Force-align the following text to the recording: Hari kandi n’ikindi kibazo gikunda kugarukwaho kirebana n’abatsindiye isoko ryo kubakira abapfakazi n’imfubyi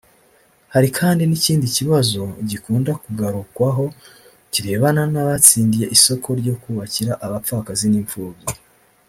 Hari 0.73 0.89
kandi 0.99 1.23
n’ikindi 1.25 1.67
kibazo 1.75 2.21
gikunda 2.49 2.91
kugarukwaho 3.03 3.85
kirebana 4.51 5.01
n’abatsindiye 5.13 5.85
isoko 5.95 6.27
ryo 6.39 6.55
kubakira 6.61 7.11
abapfakazi 7.25 7.87
n’imfubyi 7.89 8.47